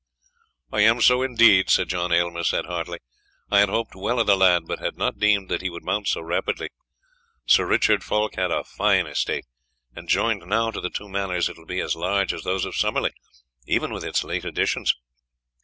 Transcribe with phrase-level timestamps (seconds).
[0.71, 2.97] "I am so, indeed," Sir John Aylmer said heartily.
[3.51, 6.07] "I had hoped well of the lad, but had not deemed that he would mount
[6.07, 6.69] so rapidly.
[7.45, 9.45] Sir Richard Fulk had a fine estate,
[9.95, 12.75] and joined now to the two manors it will be as large as those of
[12.75, 13.11] Summerley,
[13.67, 14.95] even with its late additions."